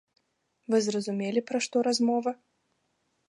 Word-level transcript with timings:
Вы 0.73 0.79
зразумелі, 0.85 1.45
пра 1.51 1.57
што 1.67 1.83
размова? 1.87 2.31